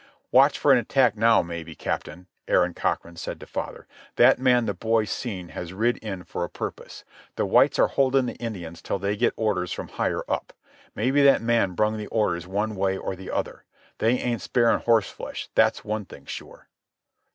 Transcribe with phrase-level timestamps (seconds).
[0.31, 3.85] "Watch for an attack now maybe, Captain," Aaron Cochrane said to father.
[4.15, 7.03] "That man the boys seen has rid in for a purpose.
[7.35, 10.53] The whites are holding the Indians till they get orders from higher up.
[10.95, 13.63] Maybe that man brung the orders one way or the other.
[13.99, 16.67] They ain't sparing horseflesh, that's one thing sure."